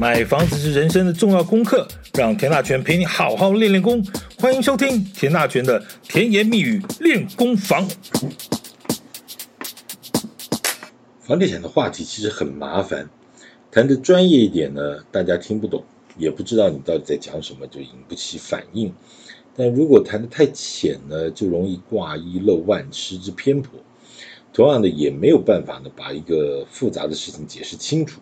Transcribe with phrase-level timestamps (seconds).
[0.00, 4.00] 买房子是人生的重要功课，让田大权陪你好好练练功。
[4.38, 7.84] 欢迎收听田大权的甜言蜜语练功房。
[11.18, 13.10] 房地产的话题其实很麻烦，
[13.72, 15.82] 谈得专业一点呢，大家听不懂，
[16.16, 18.94] 也不知道你到底在讲什么，就引不起反应。
[19.56, 23.80] 但如果谈得太浅呢，就容易挂一漏万，失之偏颇。
[24.52, 28.20] 同样的，也没有办法呢，把一个复杂的事情解释清楚。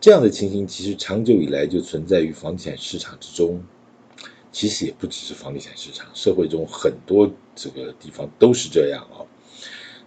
[0.00, 3.62] 这样的情形其实长久以来就存在于房地产市场之中，
[4.50, 9.28] 其实也不只是房地产市场，社会中很多这个地方都是这样啊。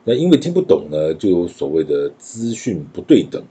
[0.04, 3.44] 那因为听不懂呢，就有所谓的资讯不对等，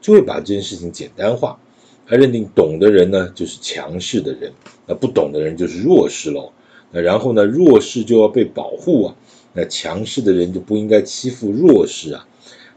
[0.00, 1.60] 就会把这件事情简单化，
[2.06, 4.52] 而认定懂的人呢就是强势的人，
[4.86, 6.50] 那不懂的人就是弱势喽。
[6.92, 9.16] 那然后呢，弱势就要被保护啊，
[9.52, 12.26] 那强势的人就不应该欺负弱势啊。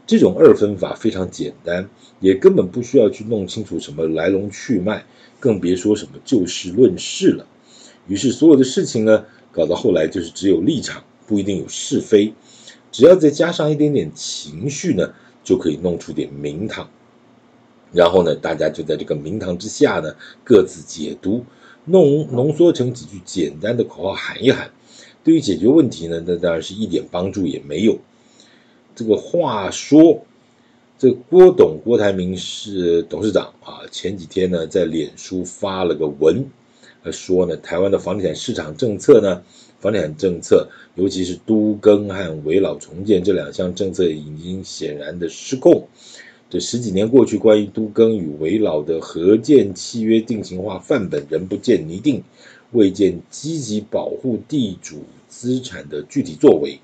[0.08, 1.86] 这种二分法非常简单，
[2.18, 5.04] 也根本不需要去弄清楚什么来龙去脉，
[5.38, 7.46] 更别说什么就事论事了。
[8.06, 12.32] 于是所有的事情呢，搞到后来就是只有立场，不一定有是非，
[12.90, 15.12] 只要再加上一点点情绪呢，
[15.44, 16.88] 就可以弄出点名堂。
[17.92, 21.44] 然后呢，大家就在这个名堂之下呢，各自解读，
[21.84, 24.70] 弄浓缩成几句简单的口号喊一喊，
[25.22, 27.98] 对于解决问题呢，那当然是一点帮助也没有。
[28.98, 30.26] 这个话说，
[30.98, 36.44] 这郭董郭台铭是董事长啊，前几天呢在脸书发了个文，
[37.12, 39.40] 说呢台湾的房地产市场政策呢，
[39.78, 45.86] 房地产政策，尤其是都更和危老重建这两项政策已经显然的失控。
[46.50, 52.24] 这十几年过去，关于都更与危老的合建契约定型化范本仍不见拟定，
[52.72, 56.80] 未见积极保护地主资产的具体作为。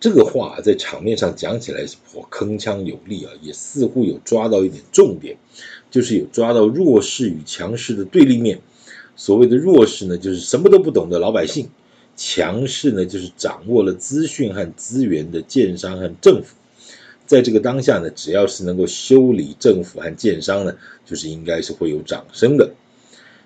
[0.00, 5.36] 这个话在场面上讲起来是颇铿锵有力啊，也似乎有抓到一点重点，
[5.90, 8.58] 就是有抓到弱势与强势的对立面。
[9.14, 11.66] 所谓的弱势呢，就是什么都不懂的老百姓；
[12.16, 16.56] 强势呢，就是掌握了资讯和资源的建商和政府。
[17.26, 20.74] 在这个当下呢，只要是能够修理政府和建商呢，
[21.04, 22.70] 就是应该是会有掌声的。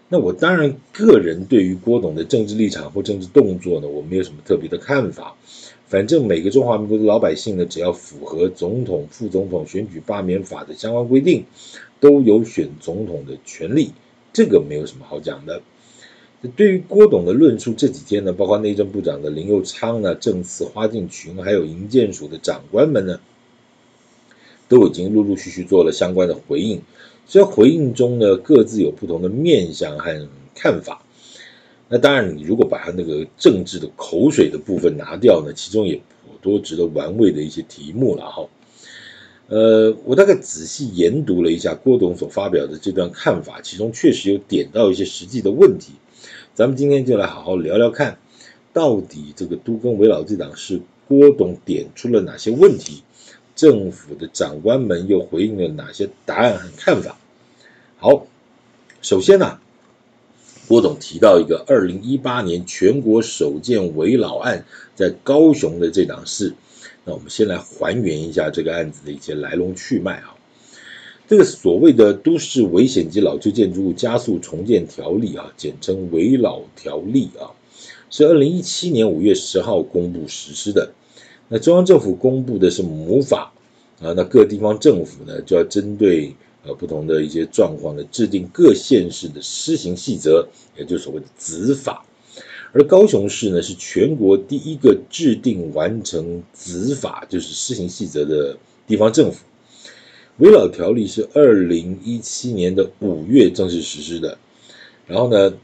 [0.08, 5.34] 那我当然个人对于郭董的政治立场或政治动作呢，我没有什么特别的看法。
[5.94, 11.44] 反正每个中华民国的老百姓呢，只要符合总统、副总统选举罢免法的相关规定，
[12.00, 13.92] 都有选总统的权利，
[14.32, 15.62] 这个没有什么好讲的。
[16.56, 23.20] 对于郭董的论述，这几天呢，包括内政部长的林佑昌呢、政次花敬群，还有营建署的长官们呢，
[24.68, 26.82] 都已经陆陆续续做了相关的回应。
[27.24, 31.03] 虽然回应中呢，各自有不同的面向和看法。
[31.88, 38.46] 那当然，你如果把他那个政治的口水的部分拿掉呢，其中也颇多值得玩味的一些题目了哈。
[39.48, 45.92] 呃，我大概仔细研读了一下郭董所发表的这段看法，其中确实有点到一些实际的问题。
[46.54, 48.16] 咱们今天就来好好聊聊看，
[48.72, 53.02] 到底这个都更危老这档是，郭董点出了哪些问题，
[53.54, 57.18] 政府的长官们又回应了哪些答案和看法。
[57.98, 58.26] 好，
[59.02, 59.58] 首先呢、
[60.66, 64.64] 郭董提到一个二零一八年全国首件危老案
[64.94, 66.54] 在高雄的这档事，
[67.04, 70.34] 那我们先来还原一下这个案子的一些来龙去脉啊。
[71.28, 77.52] 这个所谓的《都市危险及老旧建筑物加速重建条例》啊，简称危老条例啊，
[78.08, 80.92] 是二零一七年五月十号公布实施的。
[81.48, 83.52] 那中央政府公布的是母法
[84.00, 86.34] 啊，那各地方政府呢就要针对。
[86.66, 90.48] 呃，不同的一些状况呢，制定各县市的施行细则，
[90.78, 92.04] 也就是所谓的子法。
[92.72, 99.44] 而高雄市呢，是全国第一个制定完成子法，就是施行细则的地方政府。
[100.38, 104.36] 危老条例是二零一七年的五月正式实施的，
[105.06, 105.54] 然后呢，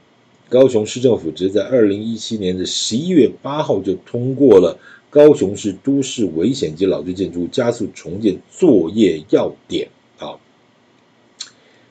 [0.49, 4.78] 高雄市政府只是在二零一七年的十一月八号就通过了
[5.09, 9.88] 高雄市都市危险及老旧建筑加速重建作业要点。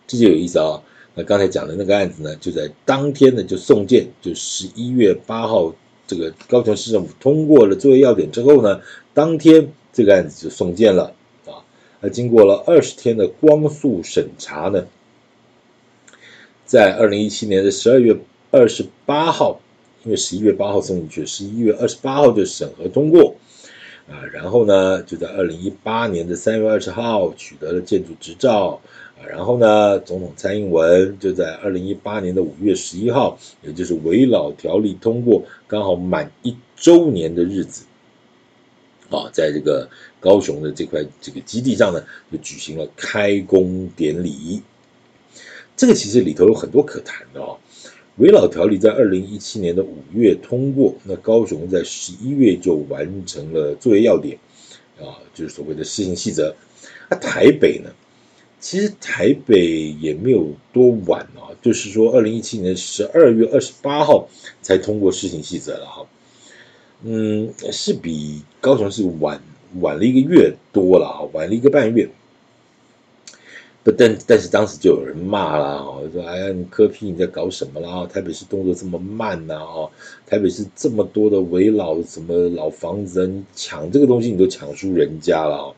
[0.09, 0.81] 这就有意思啊、
[1.13, 5.71] 那刚才讲的那个案子呢，就在当天呢就送件，就十一月八号，
[6.07, 8.81] 这个高雄市政府通过了作业要点之后呢，
[9.13, 11.13] 当天这个案子就送件了
[11.45, 11.61] 啊。
[12.01, 14.88] 那经过了二十天的光速审查呢，
[16.65, 18.17] 在二零一七年的十二月
[18.50, 19.61] 二十八号，
[20.03, 23.35] 因为十一月八号送进去，十一月二十八号就审核通过
[24.07, 24.25] 啊。
[24.33, 28.81] 然后呢，就在二零一八年的三月二十号取得了建筑执照。
[29.27, 37.83] 然后呢，总统蔡英文就在二零一八年的五月十一号，也就是危老条例通过刚好满一周年的日子，
[39.10, 39.88] 啊，在这个
[40.19, 44.62] 高雄的这块这个基地上呢，就举行了开工典礼。
[45.75, 47.57] 这个其实里头有很多可谈的哦。
[48.18, 54.38] 危老条例在二零一七年的五月通过，那高雄在十一月就完成了作业要点，
[55.00, 56.56] 啊，就是所谓的施行细则。
[57.10, 57.89] 那台北呢？
[58.59, 64.27] 其实台北也没有多晚啊，就是说二零一七年十二月二十八号
[64.61, 66.06] 才通过施行细则了哈。
[67.03, 69.41] 嗯，是比高雄市晚
[69.79, 72.09] 晚了一个月多了啊，晚了一个半月。
[73.81, 78.05] 不，但但是当时就有人骂啦，哦，说哎呀，你柯 P 你在搞什么啦？
[78.07, 79.89] 台北市动作这么慢呐，哦，
[80.27, 85.75] 台北市这么多的危老什么老房子，你抢这个东西你都抢输人家了哦。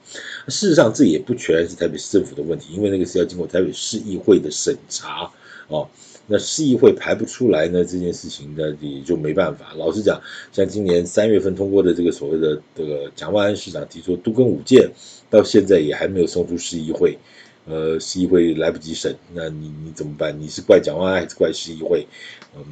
[0.48, 5.32] 事实上，这也不全是台北市政府的问题，因为那个是要经过台北市议会的审查
[5.68, 5.88] 哦。
[6.26, 9.74] 那市议会排不出来呢，这件事情呢也就没办法。
[9.76, 10.20] 老实讲，
[10.52, 14.90] 像今年三月份通过的这个所谓的这个蒋万安市长提出都更五件，
[15.30, 17.18] 到现在也还没有送出市议会。
[17.66, 20.38] 呃，市议会来不及审，那你你怎么办？
[20.40, 22.08] 你是怪蒋万安还是怪市议会？
[22.56, 22.64] 嗯，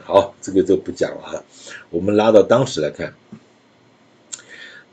[0.00, 1.44] 好，这个就不讲了哈。
[1.90, 3.14] 我们拉到当时来看，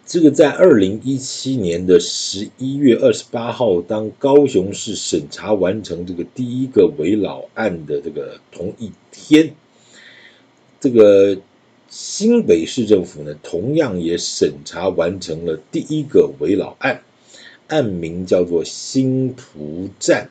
[0.05, 9.55] 这个在二零一七年的十一月二十八号，当高雄市审查完成这个第一个围老案的这个同一天，
[10.81, 11.39] 这个
[11.87, 17.01] 新北市政府呢，同样也审查完成了第一个围老案。
[17.69, 20.29] 暗名叫做新埔站，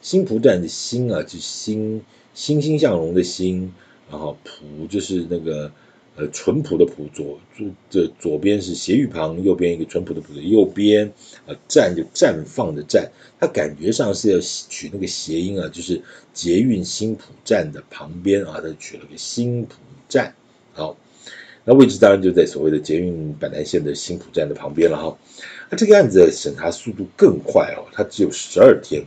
[0.00, 2.02] 新埔站的新啊，就欣
[2.34, 3.72] 欣欣向荣的欣，
[4.10, 5.70] 然后埔就是那个
[6.16, 11.12] 呃淳朴的朴，左左这左边是斜玉旁，右边一个淳朴的朴的右边，
[11.46, 16.00] 呃站就绽放的站，它感觉上是要取那个谐音啊，就是
[16.32, 19.74] 捷运新埔站的旁边啊，它取了个新埔
[20.08, 20.34] 站，
[20.72, 20.96] 好，
[21.64, 25.16] 那位置当然就在所谓的捷运板南线的新埔站的旁边了哈。
[25.70, 29.02] 那这个案子的审查速度更快哦，它只有十二天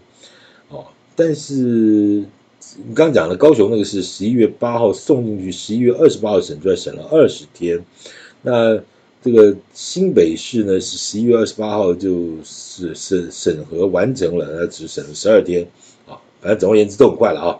[0.69, 0.85] 哦。
[1.15, 7.79] 但是你刚讲的高雄那个是十一月八号送进去，十一月二十八号审出来，审了二十天。
[8.41, 8.81] 那
[9.21, 15.65] 这个新北市呢是十一月二十八号就是审审核完成了，那只审了十二天
[16.07, 16.17] 啊。
[16.41, 17.59] 反正总而言之都很快了啊。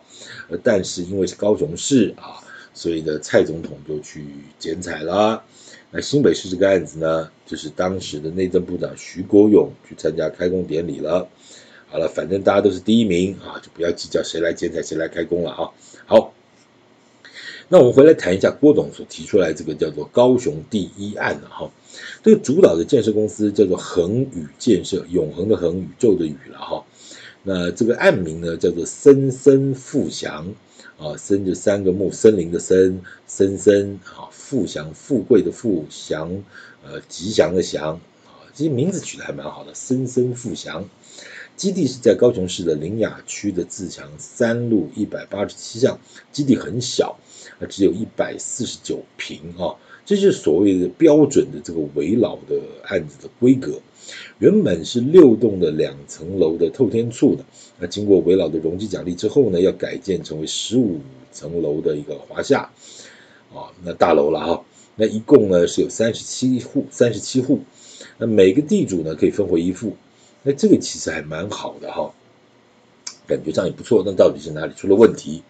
[0.63, 2.37] 但是因为是高雄市啊，
[2.75, 4.23] 所以呢蔡总统就去
[4.59, 5.43] 剪彩啦。
[5.89, 11.27] 那新北市这个案子呢，就是当时的内政部长徐国勇去参加开工典礼了。
[11.87, 15.69] 好了，反正大家都是第一名啊，就不要计较谁来剪彩谁来开工了啊。
[16.05, 16.33] 好，
[17.69, 21.71] 那我们回来谈一下郭董所提出来这个叫做高雄第一案了哈。
[22.21, 26.83] 这个主导的建设公司叫做恒宇建设，永恒的恒，宇宙的宇了哈。
[27.43, 30.53] 那这个案名呢叫做森森富祥
[30.97, 34.29] 啊，森就三个木，森林的森，森森啊。
[34.31, 36.43] 富祥，富贵的富祥，
[36.83, 39.73] 呃，吉祥的祥啊，其实名字取得还蛮好的。
[39.73, 40.87] 森森富祥，
[41.57, 45.99] 基地是在高雄市的林雅区的自强三路一百八十七巷，
[46.31, 47.17] 基地很小，
[47.59, 49.73] 啊，只有一百四十九平啊，
[50.05, 53.81] 这是所谓的标准的这个危老的案子的规格。
[54.37, 57.43] 原本是六栋的两层楼的透天厝的，
[57.79, 60.99] 那经过危老的容积奖励之后呢，要改建成为十五
[61.31, 62.69] 层楼的一个华夏。
[63.53, 64.65] 啊，那大楼了哈，
[64.97, 67.61] 那一共呢是有三十七户，三十七户，
[68.17, 69.95] 那每个地主呢可以分回一户，
[70.43, 72.13] 那这个其实还蛮好的哈，
[73.25, 74.03] 感觉上也不错。
[74.05, 75.41] 那到底是哪里出了问题？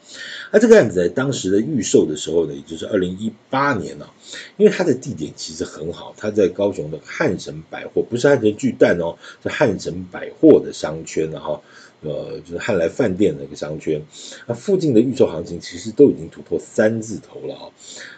[0.52, 4.10] 那这个案子在当时的预售的时候呢，也就是二零一八年呢，
[4.58, 11.62] 因为它的地点其实很好，它在高雄的汉神百货，不是汉神巨蛋哦，是汉神百货的商圈了哈。
[12.02, 14.00] 呃，就是汉来饭店的一个商圈，
[14.46, 17.72] 那附近的预售行情其实都已经突破三字头了啊。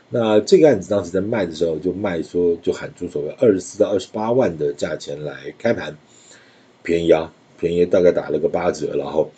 [0.09, 5.95] 那这个案子当时在卖的时候，就卖说就喊出所谓二十四到二十八万的价钱来开盘，
[6.83, 9.31] 便宜啊，便宜大概打了个八折，然后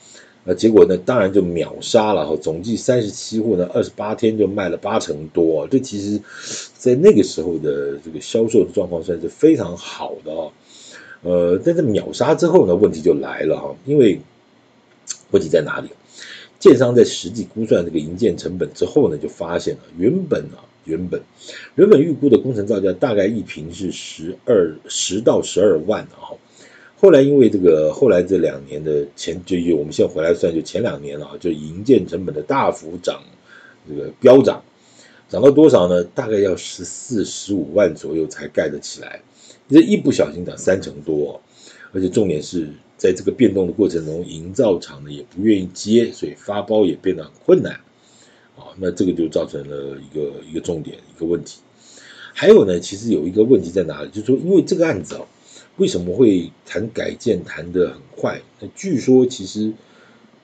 [0.50, 6.20] 那结果呢，当然就秒杀了哈，总计三十七户呢，二十八天就卖了八成多，这其实，
[6.75, 10.51] 在那个时候的这个销售的状况算是非常好的啊。
[11.22, 14.20] 呃，但是秒杀之后呢，问题就来了哈，因为。
[15.32, 15.89] 问题在哪里？
[16.58, 21.22] 建商在实际估算这个营建成本之后呢，就发现了原本啊，原本
[21.75, 26.34] 原本预估的工程造价大概一平是十二十到十二万啊。
[27.00, 33.22] 后来因为这个后来这两年的前就以我们现在回来算，就前两年啊，就营建成本的大幅涨，
[33.88, 34.62] 这个飙涨，
[35.29, 36.03] 涨到多少呢？
[36.03, 39.22] 大概要十四十五万左右才盖得起来，
[39.70, 41.41] 这一不小心涨三成多，
[41.94, 42.70] 而且重点是。
[43.00, 47.72] 在这个变动的过程中，营造厂呢也不愿意接，所以发包也变得很困难，
[48.58, 51.62] 啊，那这个就造成了一个一个重点一个问题。
[52.34, 55.22] 还有呢，其实有一个问题在哪里，就是说，因为这个案子啊，
[55.79, 58.39] 为什么会谈改建谈得很快？
[58.59, 59.74] 那据说其实。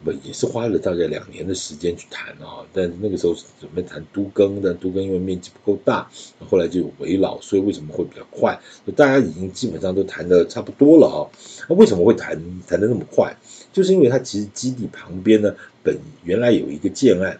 [0.04, 6.08] 不也是花了大概两年的时间去谈啊，但那个时候是准备谈都更，但都更因为面积不够大，
[6.48, 8.60] 后来就有围老，所以为什么会比较快？
[8.96, 11.20] 大家已经基本上都谈的差不多了啊，
[11.68, 13.36] 那为什么会谈谈的那么快？
[13.74, 17.40] 就是因为它其实基地旁边呢，本原来有一个建案，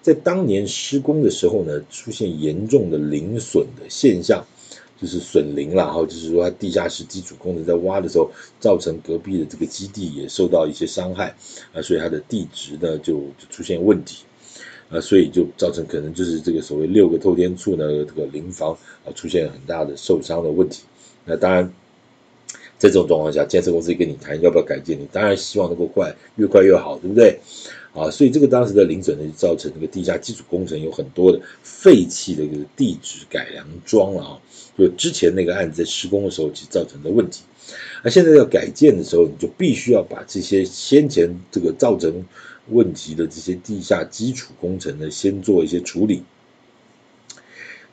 [0.00, 4.44] 在当年施工的时候呢，出现严重的零损的现象。
[5.00, 11.34] 就是损林了哈，就是说它地下室基础工程在挖的时候，造成隔壁的这个基地也受到一些伤害
[11.72, 14.24] 啊，所以它的地质呢就就出现问题
[14.88, 18.72] 啊，所以就造成可能就是这个所谓六个透天厝呢，这个邻房
[19.04, 20.82] 啊出现很大的受伤的问题。
[21.24, 21.64] 那当然，
[22.78, 27.40] 在这种状况下，建设公司跟你谈要不要改建，你当然希望能够快，越快越好，对不对？
[27.94, 34.40] 啊，所以这个当时的邻损呢，就造成这个地下基础工程有很多的废弃的这个地质改良桩了啊，
[34.76, 37.44] 就之前那个案子在施工的时候其实造成的问题，
[38.02, 42.24] 那现在要改建的时候，你就必须要把这些先前这个造成
[42.70, 46.24] 问题的这些地下基础工程呢，先做一些处理。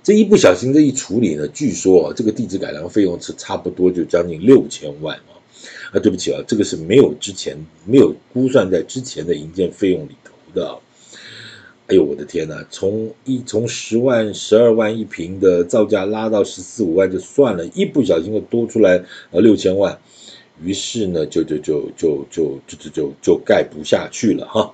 [0.02, 5.38] 这一不小心这一处理呢，据说啊，这个地质改良费用是差不多就将近六千万啊。
[5.92, 10.78] 啊，对不起啊，这个是没有之前没有估算在之前的营建费用里头的。
[11.88, 20.00] 哎呦，我的天呐，从一从十万、十二万一平的造价拉到十四五万就算了，一不小心又多出来呃六千万，
[20.64, 24.74] 于是呢，就就就就就就就就就盖不下去了哈。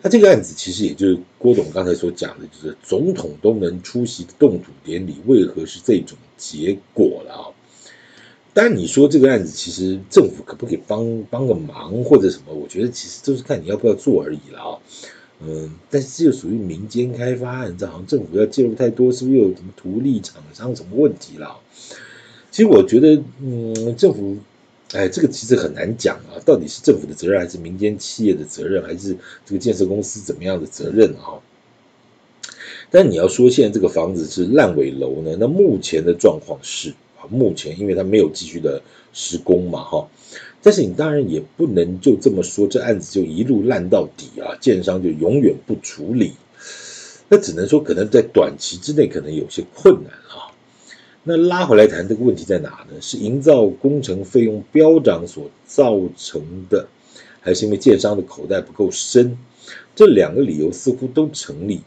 [0.00, 7.44] 那这个案子其实也就是郭董刚才所讲的，就是总统都能出席的动土典礼，为何是这种结果了啊？
[8.60, 12.52] 但你说这个案子，其实政府可不可以帮帮个忙或者什么？
[12.52, 14.78] 我觉得其实都是看你要不要做而已了啊。
[15.40, 21.56] 嗯，但是这就属于民间开发案，这好像政府要介入太多，是不是又有什么图利厂商什么问题了？
[22.50, 24.36] 其实我觉得，嗯，政府，
[24.90, 31.38] 哎，这个其实很难讲啊，到底是政府的责任，还是民间企业的责任，还是这个建设公司怎么样的责任啊？
[32.90, 36.92] 但你要说现在这个房子是烂尾楼呢，那目前的状况是。
[37.26, 38.80] 目前，因为他没有继续的
[39.12, 40.08] 施工嘛，哈，
[40.62, 46.32] 但是你当然也不能就这么说，这案子就一路烂到底啊，建商就永远不处理，
[47.28, 50.52] 那只能说可能在短期之内可能有些困难啊。
[51.24, 53.00] 那拉回来谈这个问题在哪呢？
[53.00, 56.88] 是营造工程费用飙涨所造成的，
[57.40, 59.36] 还是因为建商的口袋不够深？
[59.94, 61.82] 这两个理由似乎都成立。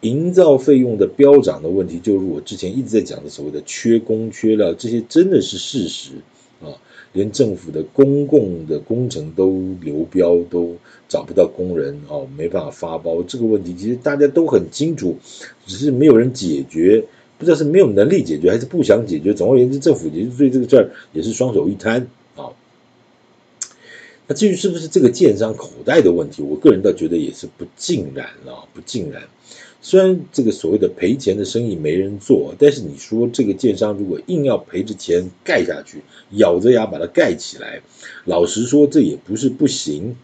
[0.00, 6.12] 营造费用的飙涨的问题，就是我之前一直在讲的所谓的缺工缺料，这些真的是事实
[6.62, 6.72] 啊！
[7.12, 10.76] 连政府的公共的工程都流标，都
[11.08, 13.22] 找不到工人啊，没办法发包。
[13.24, 15.18] 这个问题其实大家都很清楚，
[15.66, 17.04] 只是没有人解决，
[17.36, 19.34] 不知道是没有能力解决，还是不想解决。
[19.34, 22.54] 总而言之，政府也是对这个事儿也是双手一摊啊。
[24.28, 29.24] 那至于是不是这个建商口袋的问题，我个人倒觉得也是不尽然啊，不尽然。
[29.82, 37.80] 虽然这个所谓的赔钱的生意没人做，但是你说这个建商如果硬要赔着钱盖下去，咬着牙把它盖起来，
[38.24, 40.16] 老实说这也不是不行。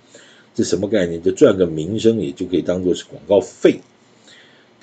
[0.54, 1.22] 这什么概念？
[1.22, 3.80] 就赚个名声，也就可以当做是广告费。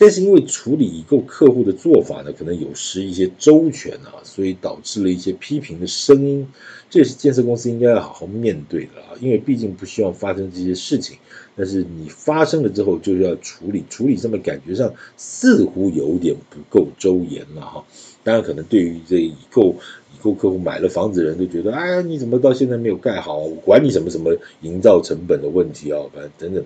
[0.03, 6.45] 但是因为处理已购客户的做法呢，可能有失一些周全啊，所以导致了一些批评的声音。
[6.89, 11.15] 这也是建设公司应该要好好面对的啊，因为毕竟不希望发生这些事情。
[11.55, 17.85] 但是你发生了之后，就要处理，处理上面感觉上似乎有点不够周延了哈。
[18.25, 19.73] 当然，可能对于这已购
[20.13, 23.37] 已购客户买了房子的人都觉得，哎，你怎么到现在没有盖好？
[23.37, 26.65] 我管你什么什么营造成本的问题啊，反正等等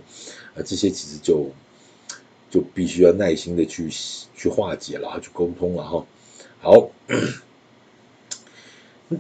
[0.56, 1.48] 啊，这些其实就。
[2.50, 3.90] 就必须要耐心的去
[4.36, 6.06] 去化解了，去沟通了哈。
[6.60, 6.90] 好，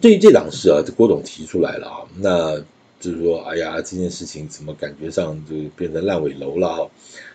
[0.01, 2.57] 对于这档事啊，这郭董提出来了啊，那
[3.00, 6.89] 就是说，哎呀，这件事情怎么感觉上就变成烂尾楼了哈？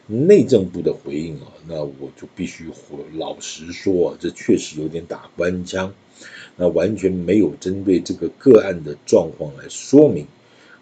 [0.07, 2.69] 内政部的回应啊，那我就必须
[3.15, 5.95] 老实说，这确实有点打官腔，
[6.57, 10.27] 那完全没有针对这个个案的状况来说明，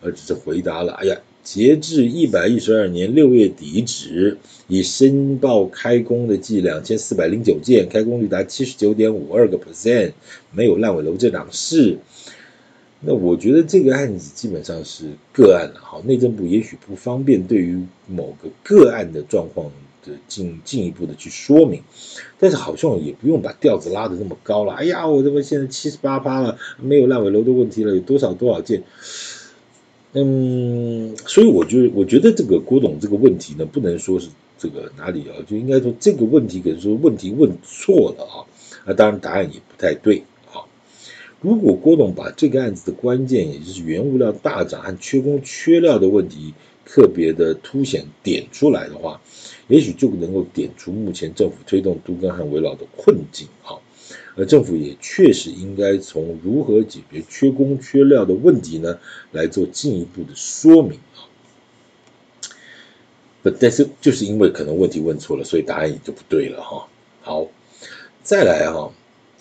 [0.01, 1.17] 而只是回答了，哎呀。
[1.43, 10.13] 截至一百一十二年六月底止，已申报开工的计两千四百零九件，开工率达七十九点五二个 percent，
[10.53, 11.99] 没有烂尾楼这档事。
[13.01, 15.81] 那我觉得这个案子基本上是个案了。
[15.81, 19.73] 好，内政部也许不方便对于某个个案的状况
[20.05, 21.83] 的进进一步的去说明，
[22.39, 24.75] 但是好像也不用把调子拉得那么高了。
[24.75, 28.83] 哎呀，我这么现在七十八趴了，没有烂尾楼的问题了，有多少多少件？
[30.13, 38.43] 嗯，所以我觉得，我觉得这个郭董这个问题呢，不能说是这个哪里啊，就应该说这个问题可能说问题问错了啊，
[38.87, 40.25] 那当然答案也不太对。
[40.53, 40.67] 啊，
[41.41, 49.21] 如果郭董把这个案子的关键，也就是原物料大涨和缺工缺料的问题，特别的凸显点出来的话，
[49.69, 53.47] 也许就能够点出目前政府推动都更和围绕的困境。
[53.63, 53.81] 好，
[54.37, 58.99] 而政府也确实应该从如何解决缺工缺料的问题呢，
[59.33, 60.99] 来做进一步的说明。
[63.43, 66.87] 不，但是就是因为可能问题问错了，所以答案也就不对了哈。
[67.23, 67.47] 好，
[68.23, 68.93] 再来哈，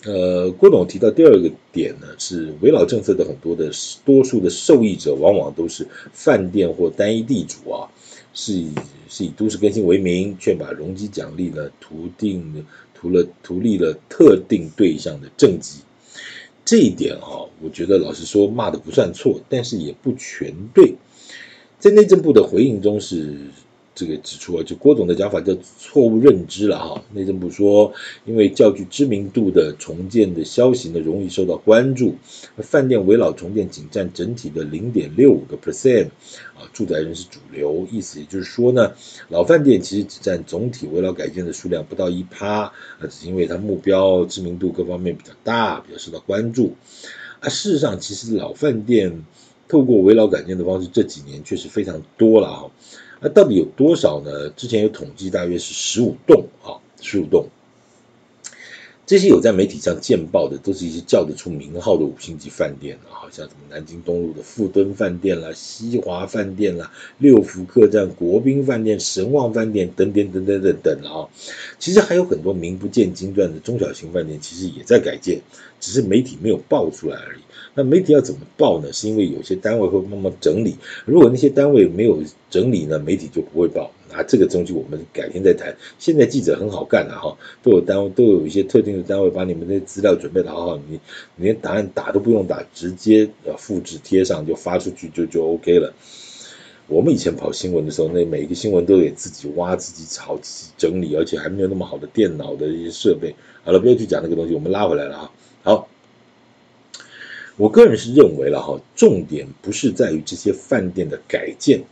[0.04, 3.70] 呃，郭董提到第二个点呢，是围老政策的很多的
[4.04, 7.88] 多数的受益者，往往都是饭店或单一地主啊，
[8.32, 8.72] 是以
[9.08, 12.64] 是以都市更新为名，却把容积奖励呢图定
[13.00, 15.80] 图了图利了特定对象的政绩。
[16.64, 20.94] 这一点哈，我觉得老实说骂的不算错，但是也不全对。
[21.78, 23.38] 在内政部的回应中是。
[23.94, 27.02] 这个指出啊，就郭总的讲法叫错误认知了哈。
[27.12, 27.92] 内政部说，
[28.24, 32.14] 因为较具知名度的重建的消息呢，容易受到关注。
[32.58, 36.06] 饭店危老重建仅占整体的零点六五个 percent
[36.54, 37.86] 啊，住宅仍是主流。
[37.90, 38.92] 意思也就是说呢，
[39.28, 46.74] 老饭店其实只占总体危老改建的数量不到一趴啊，只是因为它目标知名度各方面比较大，比较受到关注。
[47.40, 49.24] 啊，事实上，其实老饭店
[49.68, 52.70] 透过危老改建的方式，这几年确实非常多了哈。
[53.20, 54.48] 那到底有多少呢？
[54.56, 57.46] 之前有统计，大约是十五栋啊，十五栋。
[59.10, 71.26] 这些有在媒体上见报的，都是一些叫得出名号的五星级饭店啊，像什么南京东路的富敦饭店啦、西华饭店啦、六福客栈、国宾饭店、神旺饭店等等等等等等啊。
[71.80, 75.40] 其实还有很多名不见经传的中小型饭店，其实也在改建，
[75.80, 77.40] 只是媒体没有报出来而已。
[77.74, 78.92] 那媒体要怎么报呢？
[78.92, 83.90] 是因为有些单位会慢慢整理，如果那些单位没有整理呢，媒体就不会报。
[84.12, 85.76] 啊，这个东西我们改天再谈。
[85.98, 91.00] 现在记者很好干了哈，都有单位，都有一些特定的单位把你们的资料准备的好好，你
[91.36, 95.94] 连答案打都不用打，直接呃复制贴上就发出去就就 OK 了。
[96.88, 103.34] 我们以前跑新闻的时候，那每一个新闻都得自己挖、自己炒、自己整理，而且还没有那么好的电脑的一些设备。
[103.62, 105.30] 好了，不要去讲那个东西，我们拉回来了哈。
[105.62, 105.88] 好。
[107.56, 111.82] 我个人是认为了哈，重点不是在于这些饭店的改建，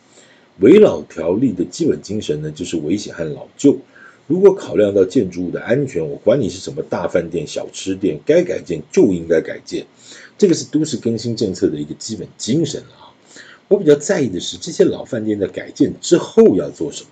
[0.61, 3.77] 围老条例的基本精神呢，就是危险和老旧。
[4.27, 9.87] 如果考量到建筑物的安全，我管你是什么大饭店、小吃店，该改建就应该改建，
[10.37, 13.14] 这个是都市更新政策的一个基本精神啊。
[13.68, 17.11] 我比较在意的是这些老饭店的改建之后要做什么。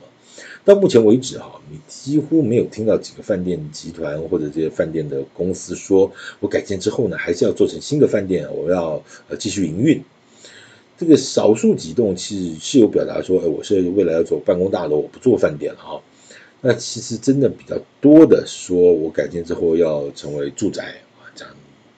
[0.65, 10.03] 到目前为止，哈，你几乎没有听到几个饭店集团或者这些饭店的公司说，我改建之后呢，还是要做成新的饭店，我要呃继续营运。
[10.99, 16.01] 这个少数几栋其实是有表达说，哎，我是未来要做办公大楼，我不做饭店了哈。
[16.63, 21.47] 那其实真的比较多的说，我改建之后要成为住宅啊，讲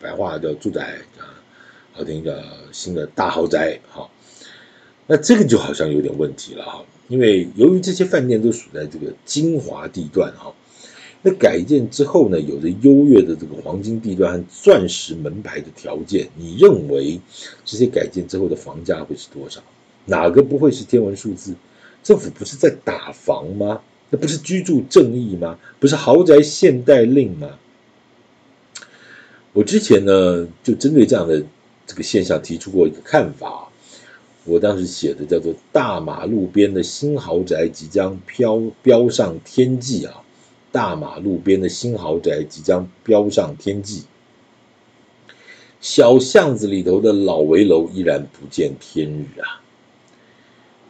[0.00, 1.30] 白话叫住宅啊，
[1.92, 4.08] 好听一个新的大豪宅哈。
[5.06, 6.84] 那这个就好像有点问题了哈。
[7.06, 10.52] 因为由于这些饭店都属在这个精华地段哈，
[11.32, 17.20] 改建之后呢，有着优越的这个黄金地段和钻石门牌的条件，你认为
[17.64, 19.60] 这些改建之后的房价会是多少？
[20.04, 21.54] 哪个不会是天文数字？
[22.02, 23.80] 政府不是在打房吗？
[24.10, 25.58] 那不是居住正义吗？
[25.78, 27.58] 不是豪宅限贷令吗？
[29.52, 31.44] 我之前呢，就针对这样的
[31.86, 33.68] 这个现象提出过一个看法。
[34.44, 40.22] 我当时写的叫做“大马路边的新豪宅即将飘飙上天际”啊，
[40.78, 44.02] 大马路边的新豪宅即将飙上天际，
[45.80, 49.58] 小巷子里头的老危楼依然不见天日啊！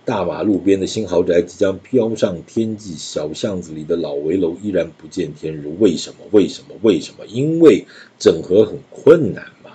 [0.05, 6.17] 大马路边的新豪宅即将飙上天际，小巷子里的老危楼依然不见天日，为什么？
[6.33, 6.77] 为什么？
[6.83, 7.25] 为什么？
[7.25, 7.87] 因为
[8.19, 9.71] 整合很困难嘛。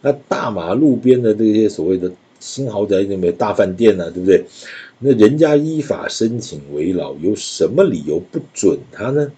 [0.00, 2.12] 那大马路边的这些所谓的。
[2.40, 4.10] 新豪宅有没有大饭店呢？
[4.10, 4.44] 对不对？
[4.98, 9.30] 那人家依法申请为老，有什么理由不准他呢？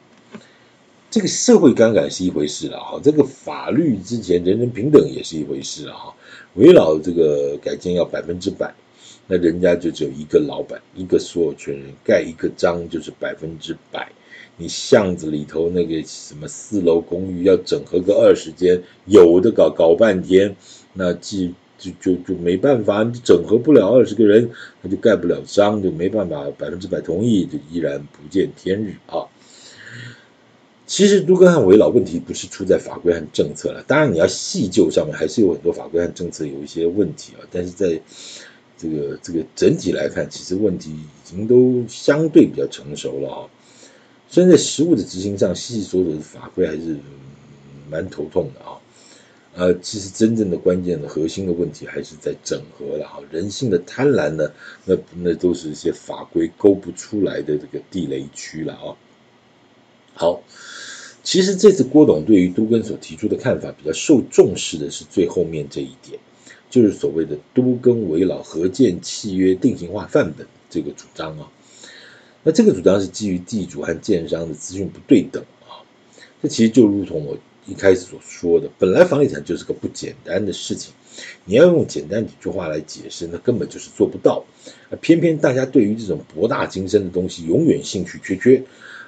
[1.11, 6.15] 这个社会杠杆是一回事了哈，这个法律之前人人平等也是一回事了哈。
[6.55, 8.75] 围老这个改建要百分之百，
[9.27, 14.11] 那人家就只有一个老板，一个所有权人，盖一个章就是百分之百。
[14.57, 20.57] 你巷子里头那个什么四楼公寓要整合个二十间，有的搞搞半天，
[20.93, 21.55] 那既。
[21.83, 24.49] 就就就没办法，你整合不了二十个人，
[24.81, 29.27] 他就盖不了章，就没办法百分之百同意，就依然不见天日啊。
[30.87, 38.01] 其实都更和危老问题不是出在法规和政策了，当然你要细究上面还是有很多法规和政策有一些问题啊，但是在
[38.79, 43.41] 这个这个整体来看，其实问题已经都相对比较成熟了啊。
[44.29, 46.97] 虽然在实务的执行上，细细琐琐的法规还是
[47.91, 48.77] 蛮头痛的啊。
[49.55, 54.51] 呃，其实真正的关键的核心的问题还是在整合了哈，人性的贪婪呢，
[54.87, 58.97] 那那都是一些法规勾不出来的这个地雷区了啊。
[60.15, 60.43] 好，
[61.23, 66.19] 其实这次郭董对于都更所提出的看法比较受重视的是最后面这一点，
[66.71, 71.53] 就是所谓的都更为老合建契约定型化范本这个主张啊。
[72.43, 75.85] 那这个主张是基于地主和建商的资讯不对等啊，
[76.43, 77.37] 这其实就如同我。
[77.67, 80.93] 一开始所说的，本来房地产就是个不简单的事情，
[81.45, 84.45] 你要用简单几句话来解释，那根本就是做不到。
[85.01, 88.63] 偏偏大家对于这种博大精深的东西永远兴趣缺缺，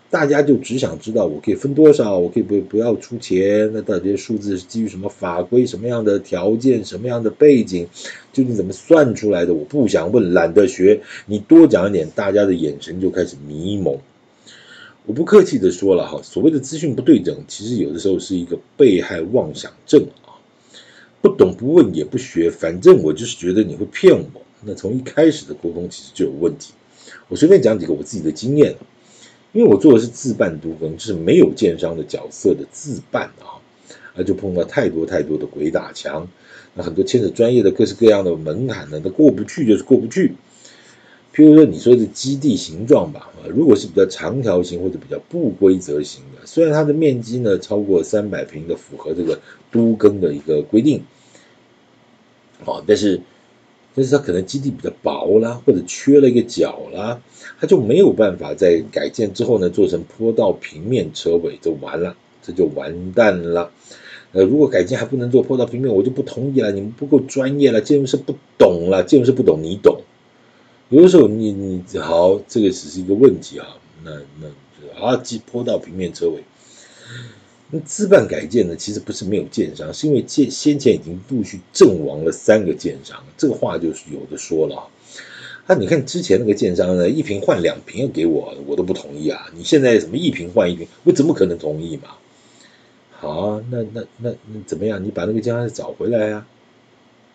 [0.09, 7.88] 大家就只想知道我可以分多少，我可以不不要出钱，那到底这些数字是基于什么法规、什么样的条件、什么样的背景，
[8.33, 9.53] 究竟怎么算出来的？
[9.53, 11.01] 我不想问，懒得学。
[11.27, 13.99] 你多讲一点，大家的眼神就开始迷蒙。
[15.07, 20.33] 我不客气的说了哈，所谓的资讯不对等，其实有的时候是一个被害妄想症啊。
[21.21, 24.43] 不懂不问也不学，反正我就是觉得你会骗我。
[24.62, 26.73] 那从一开始的沟通其实就有问题。
[27.29, 28.77] 我随便讲几个我自己的经验，
[29.53, 33.61] 因为我做的是自办都更，就是没有建商的角色的自办啊，
[34.14, 36.27] 那就碰到太多太多的鬼打墙，
[36.73, 40.33] 那很多牵扯专业的各式各样的门槛呢，都过不去就是过不去。
[41.35, 49.40] 譬如说，你说的基地形状吧，啊，如果是比较长条形或者比较不规则型的，虽然它的面积呢超过三百平的，符合这个
[49.73, 51.03] 都更的一个规定，
[52.64, 53.20] 啊，但是
[53.97, 57.20] 但是它可能基地比较薄啦，或者缺了一个角啦，
[57.59, 63.73] 它就没有办法在改建之后呢做成坡道平面车尾，就完了，这就完蛋了。
[64.31, 70.01] 呃，如果改建还不能做坡道平面，我就不同意了，你们不够专业了，建筑师不懂了，建筑师不懂，你懂。
[70.90, 73.66] 有的时候你你好，这个只是一个问题啊，
[74.05, 76.44] 那那啊，即坡道平面车位，
[77.70, 84.88] 那自办改建呢，其实不是没有建商，是因为建先前已经陆续阵亡了三个建商，这个话就是有的说了
[85.66, 85.75] 啊。
[85.75, 89.51] 你看之前那个建商呢，一瓶换两瓶要给我，我都不同意啊。
[89.57, 92.11] 你现在什么一瓶换一瓶，我怎么可能同意嘛？
[93.11, 95.03] 好啊，那那那那怎么样？
[95.03, 96.47] 你把那个建商找回来啊？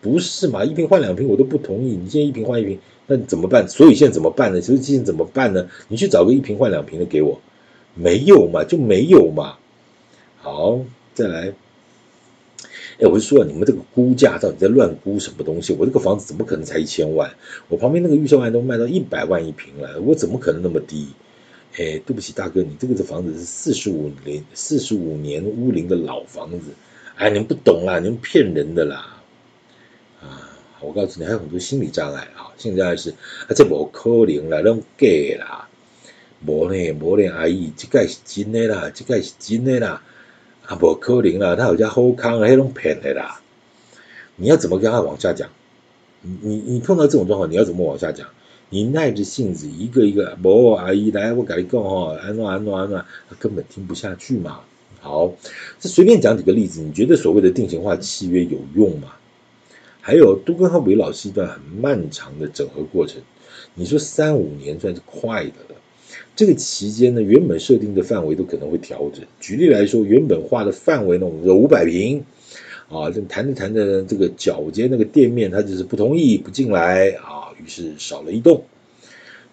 [0.00, 0.64] 不是嘛？
[0.64, 2.78] 一瓶换两瓶我都不同意，你现在一瓶换一瓶。
[3.10, 3.68] 那怎么办？
[3.68, 4.60] 所以现在怎么办呢？
[4.60, 5.68] 所以现在怎么办呢？
[5.88, 7.40] 你去找个一坪换两坪的给我，
[7.96, 9.56] 没有嘛，就没有嘛。
[10.38, 10.78] 好，
[11.12, 11.52] 再来。
[13.00, 15.74] 哎，我就说你们这个估价到底在乱估什么东西？
[15.76, 17.28] 我这个房子怎么可能才一千万？
[17.68, 21.08] 我旁边那个预售案都卖到一百万一平了，我怎么可能那么低？
[21.78, 26.66] 哎，对不起大哥，你这个这房子是四十五年四十五年屋龄的老房子，
[27.16, 29.19] 哎，你们不懂啦，你们骗人的啦。
[30.82, 32.48] 我告诉你，还有很多心理障碍啊！
[32.56, 35.06] 心理障碍是啊，这无可能啦，拢假
[35.38, 35.68] 啦，
[36.46, 40.02] 无呢，无呢，阿姨，这个是真的啦，这个是真的啦，
[40.66, 43.40] 啊，无可能啦，他有家好康，还拢骗的啦。
[44.36, 45.48] 你要怎么跟他往下讲？
[46.22, 48.26] 你你碰到这种状况，你要怎么往下讲？
[48.70, 54.60] 你耐着性子一个一个，无阿姨来，我跟你讲哈，安诺安诺安诺，他根本听不下去嘛。
[55.00, 55.32] 好，
[55.78, 59.12] 这随便讲几个例子，你觉得所谓的定型化契约有用吗？
[60.00, 63.20] 还有都更和危老师一段很漫长的整合过程，
[63.74, 65.76] 你说三五年算是快的了。
[66.34, 69.22] 这个期间呢，原本设定的范围都可能会调整。
[69.40, 72.24] 举例来说，原本画的范围呢，我们说五百平，
[72.88, 78.64] 啊，这谈着谈着，这个角尖那个店面他就是不同意不进来啊，于是少了一栋。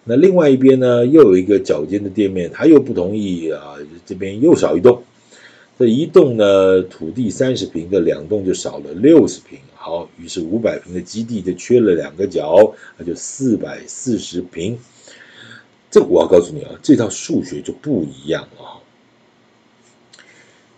[0.04, 5.02] 那另外一边呢，又有一个角尖的店面，他又不同意啊，这边又少一栋。
[5.78, 9.58] 这一栋呢，土地三十平的两栋就少了六十平。
[9.88, 14.78] 好，于是五百平的基地就缺了两个角，那就四百四十平。
[15.90, 18.82] 这我要告诉你啊，这套数学就不一样了。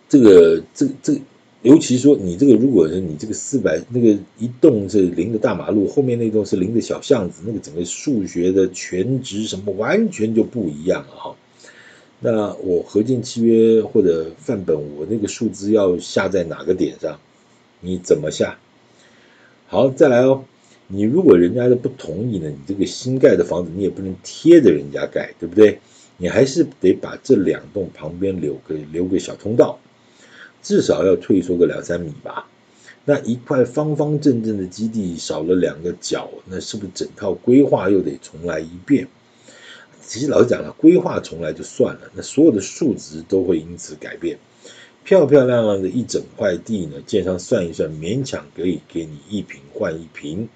[0.07, 1.19] 这个，这，这，
[1.61, 11.35] 尤其说你这个，如果是你这个四百那个一栋是临的大马路，后面那栋是临的小巷子，那个整个数学的全值什么完全就不一样了哈。
[12.21, 17.19] 那我合建契约或者范本，我那个数字要下在哪个点上？
[17.81, 18.57] 你怎么下？
[19.71, 20.43] 好，再来哦。
[20.87, 25.79] 你如果人家的不同意呢，你这个新盖的房子你也不能贴着人家盖，对不对？
[26.17, 29.79] 你还是得把这两栋旁边留个留个小通道，
[30.61, 32.49] 至少要退缩个两三米吧。
[33.05, 39.07] 那一块方方正正的基地少了两个角，那是不是整套规划又得重来一遍？
[40.01, 44.37] 其实老实讲了，规划重来就算了，那所有的数值都会因此改变。
[45.11, 50.47] 漂漂亮亮的一整块地呢，建商算一算，勉强可以给你一坪换一坪，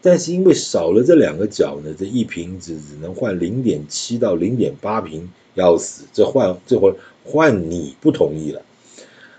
[0.00, 6.04] 但是因为少了这两个角呢，这一坪只只能换零点七到零点八坪，要死！
[6.10, 8.62] 这换这会换你不同意了，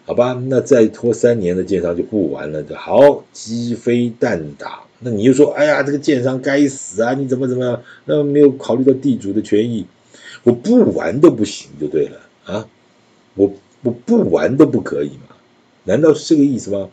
[0.06, 2.62] 好吧，那再拖三年的建商就不玩了。
[2.62, 4.84] 就好，鸡飞蛋打。
[5.00, 7.16] 那你就说，哎呀，这个建商该死啊！
[7.16, 7.82] 你怎么怎么样？
[8.06, 9.88] 那没有考虑到地主的权益，
[10.44, 12.68] 我不玩都不行，就对了啊！
[13.34, 13.52] 我
[13.84, 15.36] 我不玩都不可以吗？
[15.84, 16.90] 难道是这个意思吗？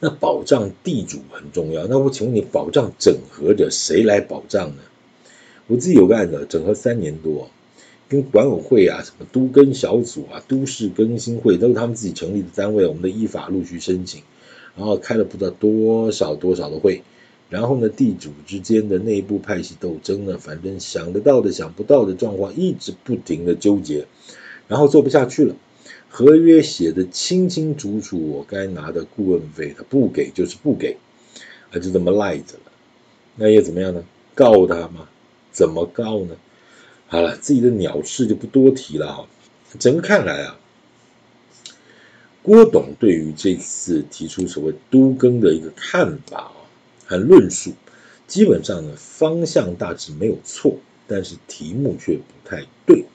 [0.00, 1.86] 那保障地主很重要。
[1.86, 4.82] 那我请问你，保障整合者谁来保障呢？
[5.68, 7.48] 我自己有个案子，整合三年多。
[8.08, 14.22] 跟管委会啊，什么都更小组啊，都市更新会都是他们自己成立的单位，我们的依法陆续申请，
[14.76, 17.02] 然后开了不知道多少多少的会，
[17.50, 24.06] 然后呢，地主之间的内部派系斗争呢，反正想得到的想不到的状况一直不停的纠结，
[24.68, 25.54] 然后做不下去了，
[26.08, 30.96] 合约写的清清楚楚，我该拿的顾问费他不给就是不给，
[31.70, 32.72] 啊就这么赖着了，
[33.36, 34.04] 那又怎么样呢？
[34.34, 35.08] 告他吗？
[35.52, 36.36] 怎么告呢？
[37.06, 39.26] 好了，自己的鸟事就不多提了哈。
[39.78, 40.58] 整个看来啊，
[42.42, 46.52] 郭董对于这次提出所谓都更的一个看法啊
[47.06, 47.72] 和论述，
[48.26, 50.76] 基本上呢方向大致没有错，
[51.06, 53.05] 但是题目却不太对。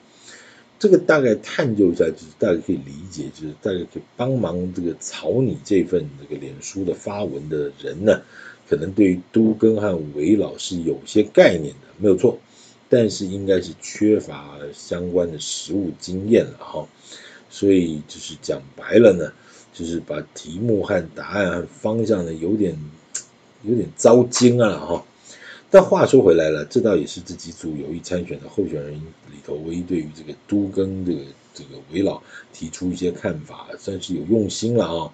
[0.82, 8.20] 这个大概探究一下，就是大家可以理解，就是大家可以帮忙这个草拟这份这个脸书的发文的人呢，
[8.68, 12.36] 可能对于都更和韦老是有些概念的，没有错。
[12.88, 16.88] 但是应该是缺乏相关的实务经验了哈，
[17.48, 19.32] 所以就是讲白了呢，
[19.72, 22.76] 就是把题目和答案和方向呢有点
[23.62, 25.04] 有点糟精啊哈。
[25.72, 31.20] 但话说回来了，这倒也是这几组有意参选的候选人里头唯一对于这个都更这个
[31.54, 35.10] 这个危老提出一些看法，算是有用心了啊。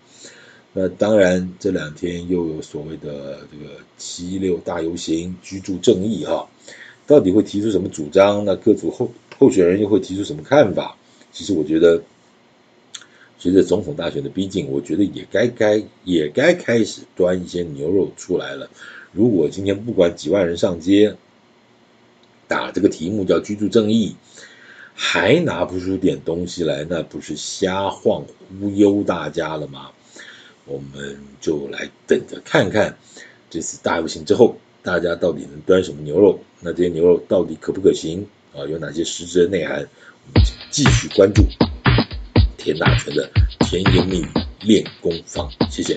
[0.72, 6.48] 那当然这两天又有所谓的这个七六大游行，居住正义哈。
[7.06, 8.44] 到底会提出什么主张？
[8.44, 10.96] 那各组候候选人又会提出什么看法？
[11.30, 12.02] 其实我觉得，
[13.38, 18.68] 随着总统大选的逼近，我觉得也该该也该开始端一些牛肉出来了。
[19.12, 21.16] 如果今天不管几万人上街
[22.46, 24.16] 打这个题目叫居住正义，
[24.94, 28.24] 还拿不出点东西来，那不是瞎晃
[28.60, 29.90] 忽悠大家了吗？
[30.66, 32.96] 我们就来等着看看
[33.48, 34.56] 这次大游行之后。
[34.80, 36.38] 大家到底能端什么牛肉？
[36.60, 38.64] 那这些牛肉到底可不可行啊？
[38.66, 39.80] 有哪些实质的内涵？
[39.80, 41.42] 我们继续关注
[42.68, 44.28] 田大全的甜言蜜语
[44.60, 45.50] 练功房。
[45.70, 45.96] 谢谢。